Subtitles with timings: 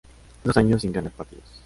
[0.43, 1.43] Dos años sin ganar partidos.